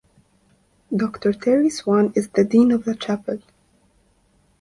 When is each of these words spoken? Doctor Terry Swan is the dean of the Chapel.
Doctor 0.95 1.31
Terry 1.31 1.69
Swan 1.69 2.11
is 2.15 2.29
the 2.29 2.43
dean 2.43 2.71
of 2.71 2.85
the 2.85 2.95
Chapel. 2.95 3.37